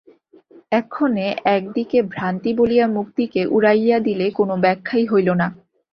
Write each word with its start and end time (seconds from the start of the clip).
এক্ষণে 0.71 1.25
একদিকে 1.55 1.99
ভ্রান্তি 2.11 2.51
বলিয়া 2.53 2.85
মুক্তিকে 2.87 3.41
উড়াইয়া 3.47 3.97
দিলে 3.99 4.25
কোন 4.31 4.49
ব্যাখ্যাই 4.61 5.05
হইল 5.07 5.29
না। 5.33 5.47